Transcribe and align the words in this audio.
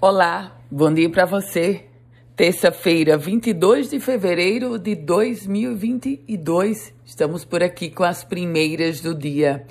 Olá, 0.00 0.56
bom 0.70 0.94
dia 0.94 1.10
para 1.10 1.24
você. 1.24 1.86
Terça-feira, 2.36 3.18
22 3.18 3.90
de 3.90 3.98
fevereiro 3.98 4.78
de 4.78 4.94
2022. 4.94 6.94
Estamos 7.04 7.44
por 7.44 7.64
aqui 7.64 7.90
com 7.90 8.04
as 8.04 8.22
primeiras 8.22 9.00
do 9.00 9.12
dia. 9.12 9.66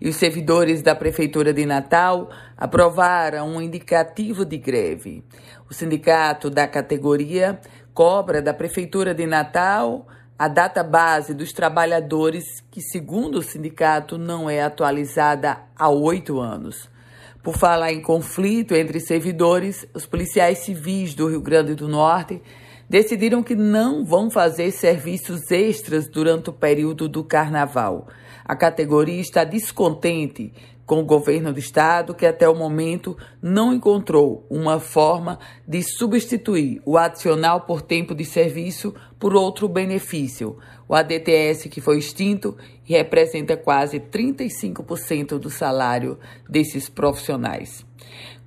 E 0.00 0.08
os 0.08 0.14
servidores 0.14 0.80
da 0.80 0.94
Prefeitura 0.94 1.52
de 1.52 1.66
Natal 1.66 2.30
aprovaram 2.56 3.48
um 3.48 3.60
indicativo 3.60 4.44
de 4.44 4.58
greve. 4.58 5.24
O 5.68 5.74
sindicato 5.74 6.48
da 6.48 6.68
categoria 6.68 7.58
cobra 7.92 8.40
da 8.40 8.54
Prefeitura 8.54 9.12
de 9.12 9.26
Natal 9.26 10.06
a 10.38 10.46
data 10.46 10.84
base 10.84 11.34
dos 11.34 11.52
trabalhadores, 11.52 12.44
que, 12.70 12.80
segundo 12.80 13.38
o 13.38 13.42
sindicato, 13.42 14.18
não 14.18 14.48
é 14.48 14.62
atualizada 14.62 15.62
há 15.76 15.88
oito 15.88 16.38
anos. 16.38 16.93
Por 17.44 17.58
falar 17.58 17.92
em 17.92 18.00
conflito 18.00 18.74
entre 18.74 18.98
servidores, 18.98 19.86
os 19.92 20.06
policiais 20.06 20.60
civis 20.60 21.14
do 21.14 21.28
Rio 21.28 21.42
Grande 21.42 21.74
do 21.74 21.86
Norte 21.86 22.40
decidiram 22.88 23.42
que 23.42 23.54
não 23.54 24.02
vão 24.02 24.30
fazer 24.30 24.70
serviços 24.70 25.50
extras 25.50 26.08
durante 26.08 26.48
o 26.48 26.54
período 26.54 27.06
do 27.06 27.22
carnaval. 27.22 28.08
A 28.46 28.56
categoria 28.56 29.20
está 29.20 29.44
descontente 29.44 30.54
com 30.86 31.00
o 31.00 31.04
governo 31.04 31.52
do 31.52 31.58
estado, 31.58 32.14
que 32.14 32.26
até 32.26 32.48
o 32.48 32.54
momento 32.54 33.16
não 33.40 33.72
encontrou 33.72 34.46
uma 34.50 34.78
forma 34.78 35.38
de 35.66 35.82
substituir 35.82 36.82
o 36.84 36.98
adicional 36.98 37.62
por 37.62 37.80
tempo 37.82 38.14
de 38.14 38.24
serviço 38.24 38.94
por 39.18 39.34
outro 39.34 39.68
benefício, 39.68 40.58
o 40.86 40.94
ADTS, 40.94 41.68
que 41.68 41.80
foi 41.80 41.98
extinto 41.98 42.56
representa 42.84 43.56
quase 43.56 43.98
35% 43.98 45.38
do 45.38 45.48
salário 45.48 46.18
desses 46.48 46.88
profissionais. 46.88 47.86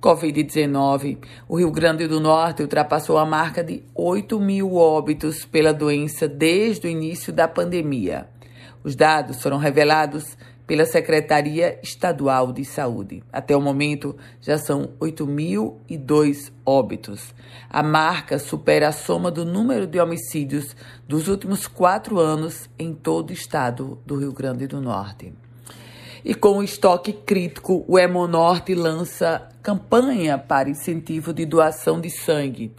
Covid-19, 0.00 1.18
o 1.48 1.58
Rio 1.58 1.72
Grande 1.72 2.06
do 2.06 2.20
Norte 2.20 2.62
ultrapassou 2.62 3.18
a 3.18 3.26
marca 3.26 3.64
de 3.64 3.82
8 3.94 4.38
mil 4.38 4.76
óbitos 4.76 5.44
pela 5.44 5.74
doença 5.74 6.28
desde 6.28 6.86
o 6.86 6.90
início 6.90 7.32
da 7.32 7.48
pandemia. 7.48 8.28
Os 8.84 8.94
dados 8.94 9.42
foram 9.42 9.58
revelados 9.58 10.38
pela 10.68 10.84
Secretaria 10.84 11.80
Estadual 11.82 12.52
de 12.52 12.62
Saúde. 12.62 13.24
Até 13.32 13.56
o 13.56 13.60
momento, 13.60 14.14
já 14.38 14.58
são 14.58 14.90
8.002 15.00 16.52
óbitos. 16.64 17.34
A 17.70 17.82
marca 17.82 18.38
supera 18.38 18.88
a 18.88 18.92
soma 18.92 19.30
do 19.30 19.46
número 19.46 19.86
de 19.86 19.98
homicídios 19.98 20.76
dos 21.08 21.26
últimos 21.26 21.66
quatro 21.66 22.20
anos 22.20 22.68
em 22.78 22.92
todo 22.92 23.30
o 23.30 23.32
estado 23.32 23.98
do 24.04 24.16
Rio 24.16 24.32
Grande 24.34 24.66
do 24.66 24.78
Norte. 24.78 25.32
E 26.22 26.34
com 26.34 26.58
o 26.58 26.62
estoque 26.62 27.14
crítico, 27.14 27.82
o 27.88 27.98
Hemonorte 27.98 28.74
lança 28.74 29.48
campanha 29.68 30.38
para 30.38 30.70
incentivo 30.70 31.30
de 31.30 31.44
doação 31.44 32.00
de 32.00 32.08
sangue. 32.08 32.72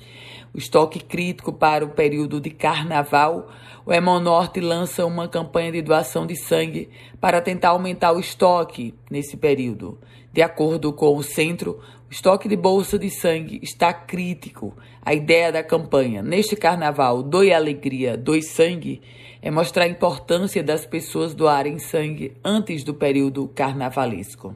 O 0.52 0.58
estoque 0.58 1.00
crítico 1.00 1.54
para 1.54 1.86
o 1.86 1.90
período 1.90 2.42
de 2.42 2.50
carnaval, 2.50 3.48
o 3.86 3.94
Hemonorte 3.94 4.60
lança 4.60 5.06
uma 5.06 5.28
campanha 5.28 5.72
de 5.72 5.84
doação 5.84 6.26
de 6.26 6.36
sangue 6.36 6.90
para 7.22 7.42
tentar 7.42 7.70
aumentar 7.70 8.12
o 8.12 8.20
estoque 8.20 8.96
nesse 9.08 9.38
período. 9.38 10.00
De 10.34 10.42
acordo 10.42 10.92
com 10.92 11.16
o 11.16 11.22
centro, 11.22 11.80
o 12.10 12.12
estoque 12.12 12.50
de 12.50 12.56
bolsa 12.56 12.98
de 12.98 13.12
sangue 13.12 13.60
está 13.62 13.94
crítico. 13.94 14.76
A 15.06 15.14
ideia 15.14 15.52
da 15.52 15.62
campanha 15.62 16.24
neste 16.24 16.56
carnaval 16.56 17.22
Doe 17.22 17.54
Alegria, 17.54 18.18
Doe 18.18 18.42
Sangue 18.42 19.00
é 19.44 19.52
mostrar 19.52 19.84
a 19.84 19.90
importância 19.90 20.64
das 20.64 20.88
pessoas 20.88 21.36
doarem 21.36 21.78
sangue 21.78 22.36
antes 22.44 22.84
do 22.84 22.96
período 22.96 23.48
carnavalesco. 23.50 24.56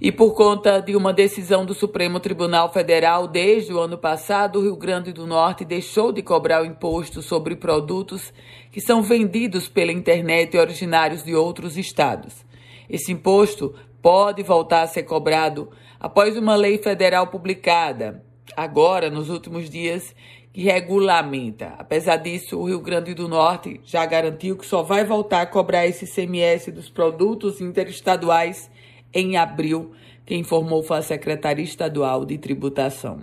E 0.00 0.12
por 0.12 0.32
conta 0.34 0.80
de 0.80 0.94
uma 0.94 1.12
decisão 1.12 1.66
do 1.66 1.74
Supremo 1.74 2.20
Tribunal 2.20 2.72
Federal, 2.72 3.26
desde 3.26 3.72
o 3.72 3.80
ano 3.80 3.98
passado, 3.98 4.60
o 4.60 4.62
Rio 4.62 4.76
Grande 4.76 5.12
do 5.12 5.26
Norte 5.26 5.64
deixou 5.64 6.12
de 6.12 6.22
cobrar 6.22 6.62
o 6.62 6.64
imposto 6.64 7.20
sobre 7.20 7.56
produtos 7.56 8.32
que 8.70 8.80
são 8.80 9.02
vendidos 9.02 9.68
pela 9.68 9.90
internet 9.90 10.54
e 10.54 10.60
originários 10.60 11.24
de 11.24 11.34
outros 11.34 11.76
estados. 11.76 12.46
Esse 12.88 13.10
imposto 13.10 13.74
pode 14.00 14.40
voltar 14.44 14.82
a 14.82 14.86
ser 14.86 15.02
cobrado 15.02 15.68
após 15.98 16.36
uma 16.36 16.54
lei 16.54 16.78
federal 16.78 17.26
publicada, 17.26 18.22
agora 18.56 19.10
nos 19.10 19.28
últimos 19.28 19.68
dias, 19.68 20.14
que 20.52 20.62
regulamenta. 20.62 21.74
Apesar 21.76 22.18
disso, 22.18 22.56
o 22.56 22.68
Rio 22.68 22.80
Grande 22.80 23.14
do 23.14 23.26
Norte 23.26 23.80
já 23.84 24.06
garantiu 24.06 24.56
que 24.56 24.64
só 24.64 24.80
vai 24.80 25.04
voltar 25.04 25.40
a 25.40 25.46
cobrar 25.46 25.88
esse 25.88 26.06
CMS 26.06 26.68
dos 26.68 26.88
produtos 26.88 27.60
interestaduais 27.60 28.70
em 29.12 29.36
abril, 29.36 29.92
que 30.24 30.34
informou 30.34 30.82
foi 30.82 30.98
a 30.98 31.02
Secretaria 31.02 31.64
Estadual 31.64 32.24
de 32.24 32.38
Tributação. 32.38 33.20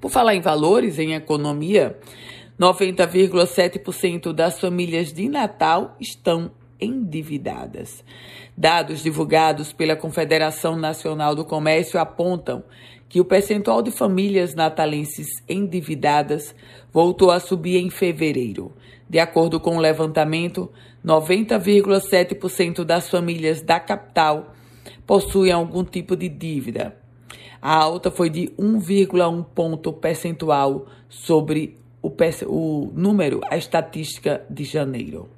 Por 0.00 0.10
falar 0.10 0.34
em 0.34 0.40
valores, 0.40 0.98
em 0.98 1.14
economia, 1.14 1.98
90,7% 2.58 4.32
das 4.32 4.60
famílias 4.60 5.12
de 5.12 5.28
Natal 5.28 5.96
estão 5.98 6.50
endividadas. 6.80 8.04
Dados 8.56 9.02
divulgados 9.02 9.72
pela 9.72 9.96
Confederação 9.96 10.76
Nacional 10.76 11.34
do 11.34 11.44
Comércio 11.44 12.00
apontam 12.00 12.62
que 13.08 13.20
o 13.20 13.24
percentual 13.24 13.82
de 13.82 13.90
famílias 13.90 14.54
natalenses 14.54 15.26
endividadas 15.48 16.54
voltou 16.92 17.30
a 17.30 17.40
subir 17.40 17.76
em 17.76 17.90
fevereiro. 17.90 18.72
De 19.08 19.18
acordo 19.18 19.58
com 19.58 19.76
o 19.76 19.80
levantamento, 19.80 20.70
90,7% 21.04 22.84
das 22.84 23.10
famílias 23.10 23.60
da 23.60 23.80
capital 23.80 24.54
possuem 25.06 25.50
algum 25.50 25.82
tipo 25.82 26.14
de 26.14 26.28
dívida. 26.28 26.96
A 27.60 27.74
alta 27.74 28.10
foi 28.10 28.30
de 28.30 28.48
1,1 28.58 29.44
ponto 29.54 29.92
percentual 29.92 30.86
sobre 31.08 31.76
o, 32.00 32.12
o 32.46 32.92
número, 32.94 33.40
a 33.50 33.56
estatística 33.56 34.46
de 34.48 34.64
janeiro. 34.64 35.28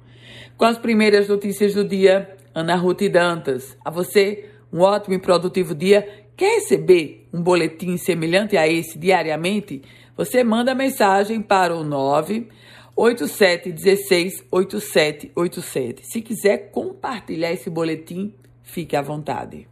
Com 0.63 0.67
as 0.67 0.77
primeiras 0.77 1.27
notícias 1.27 1.73
do 1.73 1.83
dia, 1.83 2.37
Ana 2.55 2.77
Ruth 2.77 3.01
Dantas. 3.11 3.75
A 3.83 3.91
você, 3.91 4.45
um 4.71 4.79
ótimo 4.79 5.13
e 5.13 5.19
produtivo 5.19 5.75
dia. 5.75 6.07
Quer 6.37 6.55
receber 6.55 7.27
um 7.33 7.41
boletim 7.41 7.97
semelhante 7.97 8.55
a 8.55 8.65
esse 8.65 8.97
diariamente? 8.97 9.81
Você 10.15 10.41
manda 10.41 10.73
mensagem 10.73 11.41
para 11.41 11.75
o 11.75 11.83
9 11.83 12.47
8716 12.95 14.45
8787. 14.49 16.07
Se 16.07 16.21
quiser 16.21 16.71
compartilhar 16.71 17.51
esse 17.51 17.69
boletim, 17.69 18.33
fique 18.63 18.95
à 18.95 19.01
vontade. 19.01 19.67